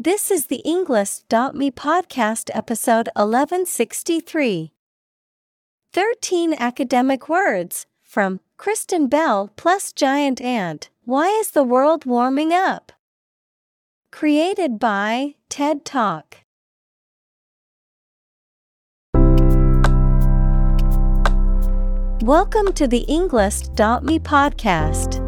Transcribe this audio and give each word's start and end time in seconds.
This 0.00 0.30
is 0.30 0.46
the 0.46 0.62
Englist.me 0.64 1.72
podcast 1.72 2.50
episode 2.54 3.08
1163. 3.16 4.72
13 5.92 6.54
academic 6.54 7.28
words 7.28 7.86
from 8.04 8.38
Kristen 8.56 9.08
Bell 9.08 9.50
plus 9.56 9.92
Giant 9.92 10.40
Ant. 10.40 10.88
Why 11.04 11.26
is 11.40 11.50
the 11.50 11.64
world 11.64 12.04
warming 12.04 12.52
up? 12.52 12.92
Created 14.12 14.78
by 14.78 15.34
TED 15.48 15.84
Talk. 15.84 16.44
Welcome 22.22 22.72
to 22.74 22.86
the 22.86 23.04
Englist.me 23.08 24.20
podcast. 24.20 25.27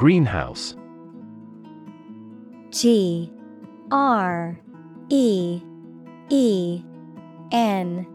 Greenhouse. 0.00 0.74
G 2.70 3.30
R 3.90 4.58
E 5.10 5.60
E 6.30 6.82
N 7.52 8.06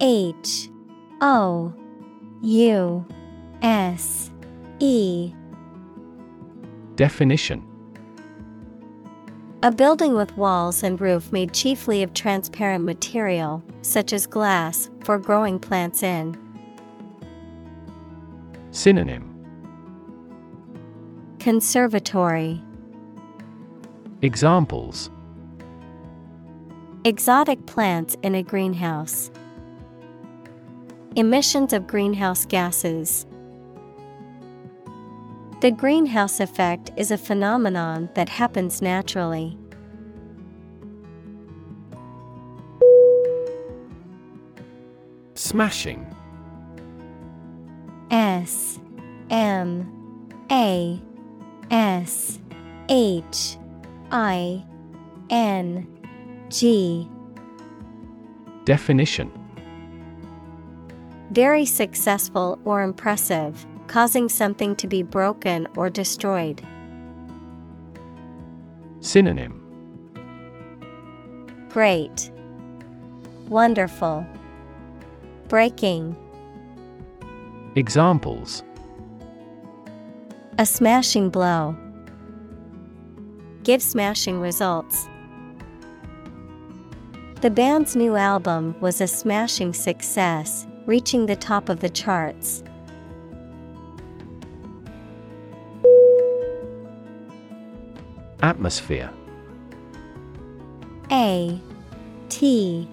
H 0.00 0.68
O 1.20 1.72
U 2.42 3.06
S 3.62 4.32
E. 4.80 5.32
Definition. 6.96 7.64
A 9.62 9.70
building 9.70 10.14
with 10.14 10.36
walls 10.36 10.82
and 10.82 11.00
roof 11.00 11.30
made 11.30 11.54
chiefly 11.54 12.02
of 12.02 12.12
transparent 12.12 12.84
material, 12.84 13.62
such 13.82 14.12
as 14.12 14.26
glass, 14.26 14.90
for 15.04 15.16
growing 15.16 15.60
plants 15.60 16.02
in. 16.02 16.36
Synonym 18.72 19.29
Conservatory 21.40 22.62
Examples 24.20 25.08
Exotic 27.04 27.64
plants 27.64 28.14
in 28.22 28.34
a 28.34 28.42
greenhouse. 28.42 29.30
Emissions 31.16 31.72
of 31.72 31.86
greenhouse 31.86 32.44
gases. 32.44 33.24
The 35.62 35.70
greenhouse 35.70 36.40
effect 36.40 36.90
is 36.98 37.10
a 37.10 37.16
phenomenon 37.16 38.10
that 38.14 38.28
happens 38.28 38.82
naturally. 38.82 39.56
Smashing 45.36 46.06
S 48.10 48.78
M 49.30 49.90
A 50.50 51.00
S 51.70 52.38
H 52.88 53.56
I 54.10 54.64
N 55.30 55.86
G 56.48 57.08
Definition 58.64 59.30
Very 61.30 61.64
successful 61.64 62.58
or 62.64 62.82
impressive, 62.82 63.66
causing 63.86 64.28
something 64.28 64.74
to 64.76 64.86
be 64.86 65.02
broken 65.02 65.68
or 65.76 65.88
destroyed. 65.88 66.60
Synonym 69.00 69.60
Great. 71.70 72.32
Wonderful. 73.48 74.26
Breaking. 75.46 76.16
Examples 77.76 78.64
A 80.60 80.66
smashing 80.66 81.30
blow. 81.30 81.74
Give 83.62 83.82
smashing 83.82 84.40
results. 84.40 85.08
The 87.40 87.48
band's 87.48 87.96
new 87.96 88.14
album 88.14 88.78
was 88.78 89.00
a 89.00 89.06
smashing 89.06 89.72
success, 89.72 90.66
reaching 90.84 91.24
the 91.24 91.34
top 91.34 91.70
of 91.70 91.80
the 91.80 91.88
charts. 91.88 92.62
Atmosphere 98.42 99.10
A 101.10 101.58
T 102.28 102.86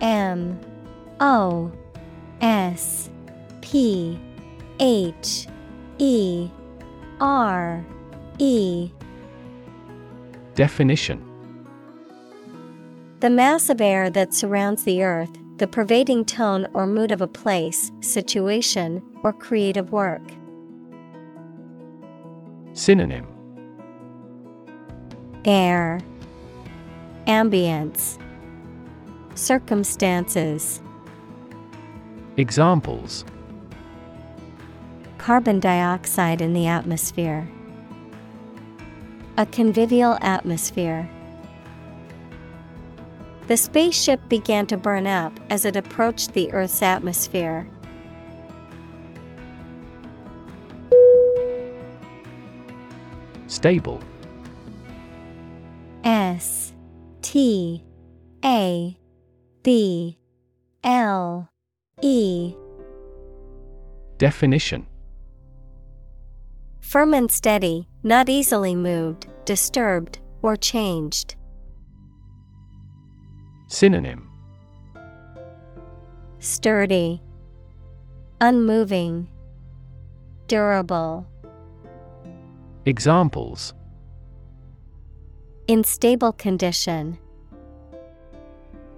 M 0.00 0.60
O 1.18 1.72
S 2.40 3.10
P 3.62 4.16
H 4.78 5.48
E 5.98 6.48
R 7.20 7.84
E. 8.38 8.90
Definition. 10.54 11.22
The 13.20 13.28
mass 13.28 13.68
of 13.68 13.82
air 13.82 14.08
that 14.08 14.32
surrounds 14.32 14.84
the 14.84 15.02
earth, 15.02 15.30
the 15.58 15.66
pervading 15.66 16.24
tone 16.24 16.66
or 16.72 16.86
mood 16.86 17.12
of 17.12 17.20
a 17.20 17.26
place, 17.26 17.92
situation, 18.00 19.02
or 19.22 19.34
creative 19.34 19.92
work. 19.92 20.22
Synonym. 22.72 23.26
Air. 25.44 26.00
Ambience. 27.26 28.18
Circumstances. 29.34 30.80
Examples 32.38 33.26
Carbon 35.20 35.60
dioxide 35.60 36.40
in 36.40 36.54
the 36.54 36.66
atmosphere. 36.66 37.46
A 39.36 39.44
convivial 39.44 40.16
atmosphere. 40.22 41.06
The 43.46 43.58
spaceship 43.58 44.26
began 44.30 44.66
to 44.68 44.78
burn 44.78 45.06
up 45.06 45.38
as 45.50 45.66
it 45.66 45.76
approached 45.76 46.32
the 46.32 46.50
Earth's 46.54 46.80
atmosphere. 46.80 47.68
Stable 53.46 54.00
S 56.02 56.72
T 57.20 57.84
A 58.42 58.96
B 59.62 60.18
L 60.82 61.50
E 62.00 62.54
Definition 64.16 64.86
Firm 66.80 67.14
and 67.14 67.30
steady, 67.30 67.88
not 68.02 68.28
easily 68.28 68.74
moved, 68.74 69.28
disturbed, 69.44 70.18
or 70.42 70.56
changed. 70.56 71.36
Synonym 73.68 74.28
Sturdy, 76.40 77.22
Unmoving, 78.40 79.28
Durable. 80.48 81.26
Examples 82.86 83.74
In 85.68 85.84
stable 85.84 86.32
condition. 86.32 87.18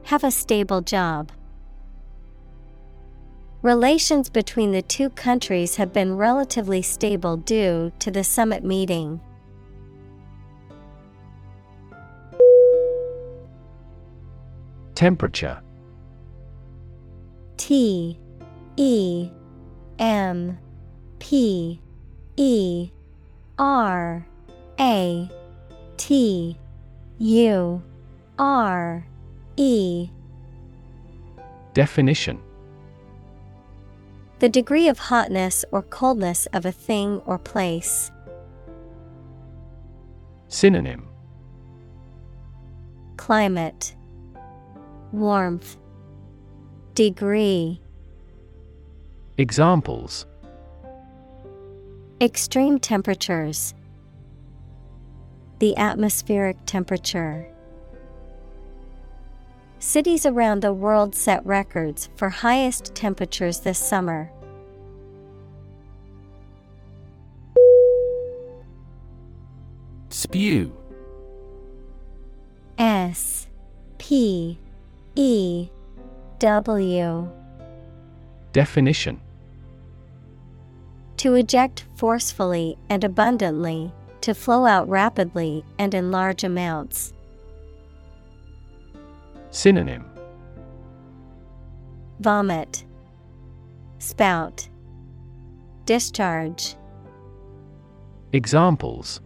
Have 0.05 0.25
a 0.25 0.31
stable 0.31 0.81
job. 0.81 1.33
Relations 3.63 4.29
between 4.29 4.73
the 4.73 4.83
two 4.83 5.09
countries 5.11 5.77
have 5.77 5.93
been 5.93 6.17
relatively 6.17 6.83
stable 6.83 7.37
due 7.37 7.93
to 8.01 8.11
the 8.11 8.25
summit 8.25 8.65
meeting. 8.65 9.21
Temperature. 14.97 15.63
T 17.57 18.19
E 18.77 19.31
M 20.01 20.59
P 21.21 21.81
E 22.37 22.91
R 23.61 24.27
A 24.81 25.31
T 25.97 26.59
U 27.19 27.83
R 28.41 29.07
E. 29.57 30.11
Definition 31.75 32.41
The 34.43 34.49
degree 34.49 34.89
of 34.89 34.99
hotness 34.99 35.65
or 35.71 35.83
coldness 35.83 36.47
of 36.47 36.67
a 36.67 36.73
thing 36.73 37.23
or 37.27 37.39
place. 37.39 38.11
Synonym. 40.49 41.07
Climate. 43.17 43.95
Warmth. 45.13 45.77
Degree. 46.95 47.81
Examples. 49.39 50.27
Extreme 52.21 52.81
temperatures. 52.81 53.75
The 55.61 55.77
atmospheric 55.77 56.57
temperature 56.67 57.47
Cities 59.83 60.25
around 60.25 60.63
the 60.63 60.73
world 60.73 61.13
set 61.13 61.45
records 61.45 62.09
for 62.15 62.29
highest 62.29 62.95
temperatures 62.95 63.59
this 63.59 63.81
summer. 63.81 64.31
Spew 70.09 70.73
S 72.79 73.49
P 73.99 74.57
E 75.17 75.69
W 76.39 77.29
Definition 78.53 79.21
To 81.17 81.35
eject 81.35 81.87
forcefully 81.97 82.79
and 82.89 83.03
abundantly, 83.03 83.93
to 84.21 84.33
flow 84.33 84.65
out 84.65 84.89
rapidly 84.89 85.65
and 85.77 85.93
in 85.93 86.13
large 86.13 86.45
amounts. 86.45 87.13
Synonym 89.53 90.07
Vomit, 92.21 92.87
Spout, 93.99 94.67
Discharge. 95.85 96.75
Examples 98.33 99.21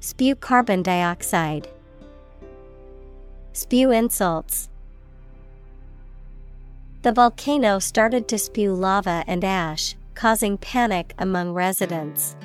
Spew 0.00 0.34
carbon 0.34 0.82
dioxide. 0.82 1.68
Spew 3.52 3.90
insults. 3.90 4.70
The 7.02 7.12
volcano 7.12 7.78
started 7.78 8.26
to 8.28 8.38
spew 8.38 8.72
lava 8.72 9.22
and 9.26 9.44
ash, 9.44 9.96
causing 10.14 10.56
panic 10.56 11.12
among 11.18 11.52
residents. 11.52 12.36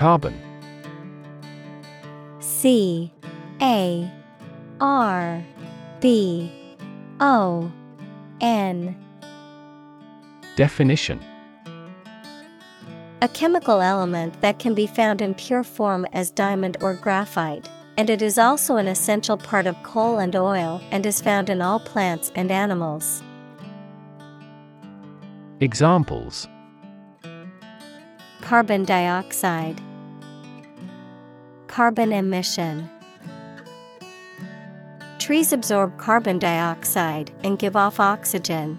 Carbon. 0.00 0.32
C 2.38 3.12
A 3.60 4.10
R 4.80 5.44
B 6.00 6.50
O 7.20 7.70
N. 8.40 8.96
Definition. 10.56 11.20
A 13.20 13.28
chemical 13.28 13.82
element 13.82 14.40
that 14.40 14.58
can 14.58 14.72
be 14.72 14.86
found 14.86 15.20
in 15.20 15.34
pure 15.34 15.62
form 15.62 16.06
as 16.14 16.30
diamond 16.30 16.78
or 16.80 16.94
graphite, 16.94 17.68
and 17.98 18.08
it 18.08 18.22
is 18.22 18.38
also 18.38 18.76
an 18.76 18.88
essential 18.88 19.36
part 19.36 19.66
of 19.66 19.76
coal 19.82 20.18
and 20.18 20.34
oil 20.34 20.80
and 20.90 21.04
is 21.04 21.20
found 21.20 21.50
in 21.50 21.60
all 21.60 21.78
plants 21.78 22.32
and 22.34 22.50
animals. 22.50 23.22
Examples. 25.60 26.48
Carbon 28.40 28.86
dioxide, 28.86 29.78
Carbon 31.70 32.12
emission. 32.12 32.90
Trees 35.20 35.52
absorb 35.52 35.96
carbon 35.98 36.40
dioxide 36.40 37.30
and 37.44 37.60
give 37.60 37.76
off 37.76 38.00
oxygen. 38.00 38.76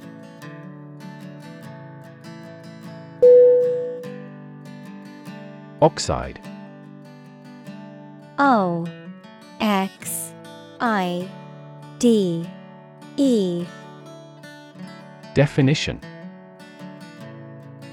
Oxide 5.81 6.41
O 8.37 8.85
X 9.61 10.33
I 10.81 11.29
D 11.97 12.45
E 13.15 13.65
Definition 15.33 16.01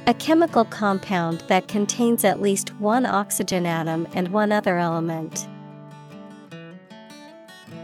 A 0.08 0.14
chemical 0.14 0.64
compound 0.64 1.40
that 1.49 1.69
contains 1.69 2.25
at 2.25 2.40
least 2.40 2.70
one 2.76 3.05
oxygen 3.05 3.66
atom 3.66 4.08
and 4.14 4.28
one 4.28 4.52
other 4.52 4.78
element. 4.78 5.46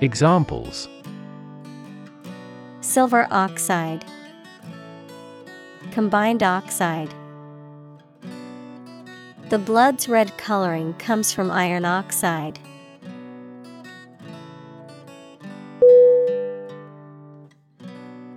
Examples 0.00 0.88
Silver 2.80 3.28
oxide, 3.30 4.06
Combined 5.90 6.42
oxide. 6.42 7.12
The 9.50 9.58
blood's 9.58 10.08
red 10.08 10.34
coloring 10.38 10.94
comes 10.94 11.30
from 11.30 11.50
iron 11.50 11.84
oxide. 11.84 12.58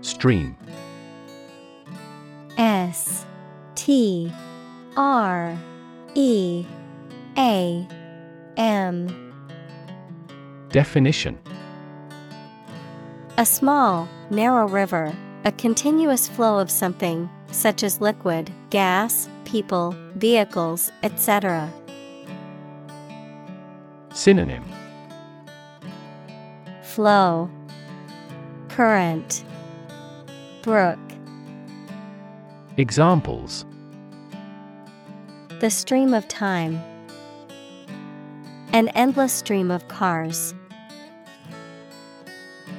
Stream 0.02 0.58
T 3.88 4.30
R 4.98 5.58
E 6.14 6.66
A 7.38 7.88
M. 8.58 9.34
Definition. 10.68 11.40
A 13.38 13.46
small, 13.46 14.10
narrow 14.30 14.68
river, 14.68 15.16
a 15.46 15.54
continuous 15.54 16.28
flow 16.28 16.60
of 16.60 16.70
something, 16.70 17.30
such 17.52 17.82
as 17.82 18.02
liquid, 18.02 18.52
gas, 18.72 19.30
people, 19.46 19.96
vehicles, 20.16 20.92
etc. 21.04 21.72
Synonym. 24.12 24.66
Flow. 26.84 27.50
Current. 28.68 29.46
Brook. 30.62 31.00
Examples 32.76 33.66
The 35.60 35.72
stream 35.72 36.14
of 36.14 36.28
time. 36.28 36.80
An 38.74 38.90
endless 38.90 39.34
stream 39.34 39.72
of 39.72 39.88
cars. 39.88 40.54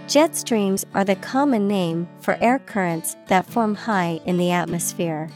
Jet 0.06 0.36
streams 0.36 0.86
are 0.94 1.02
the 1.02 1.16
common 1.16 1.66
name 1.66 2.08
for 2.20 2.38
air 2.40 2.60
currents 2.60 3.16
that 3.26 3.46
form 3.46 3.74
high 3.74 4.20
in 4.26 4.36
the 4.36 4.52
atmosphere. 4.52 5.28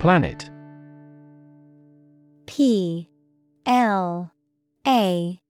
Planet 0.00 0.50
P 2.44 3.08
L 3.64 4.30
A 4.86 5.40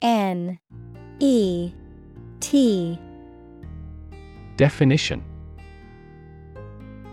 N 0.00 0.58
E 1.18 1.72
T 2.40 2.98
Definition 4.56 5.29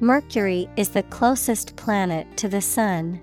Mercury 0.00 0.68
is 0.76 0.88
the 0.88 1.04
closest 1.04 1.76
planet 1.76 2.26
to 2.36 2.48
the 2.48 2.60
Sun. 2.60 3.20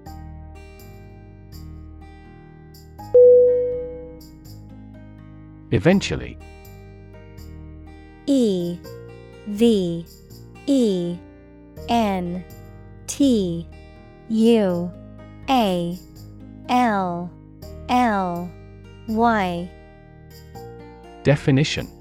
Eventually 5.72 6.38
E 8.26 8.78
V 9.48 10.06
E 10.68 11.18
N 11.90 12.44
T 13.08 13.68
U 14.30 14.92
A 15.50 16.00
L 16.70 17.32
L 17.90 18.50
Y. 19.08 19.70
Definition 21.24 22.01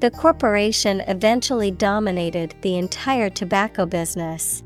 The 0.00 0.10
corporation 0.10 1.02
eventually 1.02 1.70
dominated 1.70 2.54
the 2.62 2.78
entire 2.78 3.28
tobacco 3.28 3.84
business. 3.84 4.62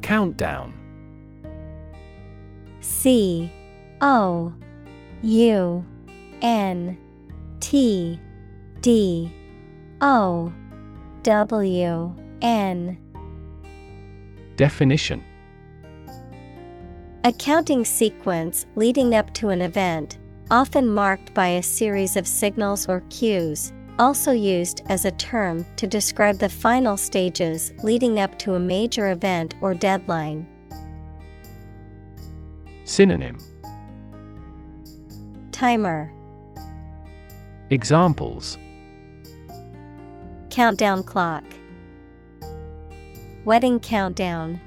Countdown. 0.00 0.72
C 2.80 3.52
O 4.00 4.54
U 5.22 5.84
N 6.40 6.98
T 7.60 8.18
D 8.80 9.30
O 10.00 10.50
W 11.22 12.14
N. 12.40 12.98
Definition 14.56 15.22
A 17.22 17.32
counting 17.32 17.84
sequence 17.84 18.64
leading 18.76 19.14
up 19.14 19.34
to 19.34 19.50
an 19.50 19.60
event, 19.60 20.16
often 20.50 20.88
marked 20.88 21.34
by 21.34 21.48
a 21.48 21.62
series 21.62 22.16
of 22.16 22.26
signals 22.26 22.88
or 22.88 23.02
cues, 23.10 23.74
also 23.98 24.32
used 24.32 24.80
as 24.86 25.04
a 25.04 25.10
term 25.10 25.66
to 25.76 25.86
describe 25.86 26.38
the 26.38 26.48
final 26.48 26.96
stages 26.96 27.74
leading 27.82 28.20
up 28.20 28.38
to 28.38 28.54
a 28.54 28.58
major 28.58 29.10
event 29.10 29.54
or 29.60 29.74
deadline. 29.74 30.46
Synonym 32.84 33.36
Timer 35.52 36.10
Examples 37.68 38.56
Countdown 40.48 41.02
clock. 41.02 41.44
Wedding 43.44 43.78
countdown. 43.78 44.58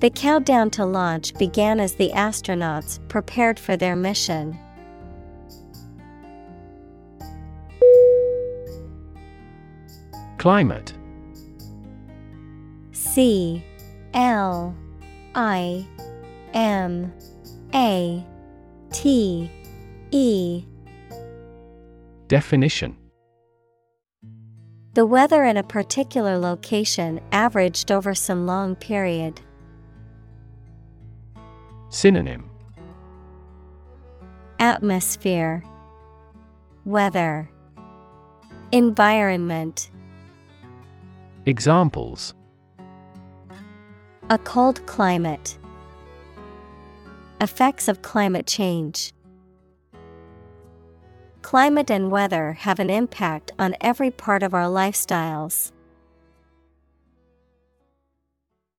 The 0.00 0.10
countdown 0.10 0.70
to 0.70 0.84
launch 0.84 1.34
began 1.34 1.80
as 1.80 1.96
the 1.96 2.10
astronauts 2.10 3.00
prepared 3.08 3.58
for 3.58 3.76
their 3.76 3.96
mission. 3.96 4.56
Climate 10.38 10.92
C 12.92 13.64
L 14.14 14.76
I 15.34 15.84
M 16.54 17.12
A 17.74 18.24
T 18.92 19.50
E 20.12 20.64
Definition 22.28 22.96
The 24.94 25.06
weather 25.06 25.42
in 25.42 25.56
a 25.56 25.64
particular 25.64 26.38
location 26.38 27.20
averaged 27.32 27.90
over 27.90 28.14
some 28.14 28.46
long 28.46 28.76
period. 28.76 29.40
Synonym 31.90 32.50
Atmosphere 34.58 35.64
Weather 36.84 37.50
Environment 38.72 39.90
Examples 41.46 42.34
A 44.28 44.36
cold 44.36 44.84
climate. 44.84 45.56
Effects 47.40 47.88
of 47.88 48.02
climate 48.02 48.46
change. 48.46 49.14
Climate 51.40 51.90
and 51.90 52.10
weather 52.10 52.52
have 52.52 52.80
an 52.80 52.90
impact 52.90 53.52
on 53.58 53.74
every 53.80 54.10
part 54.10 54.42
of 54.42 54.52
our 54.52 54.66
lifestyles. 54.66 55.72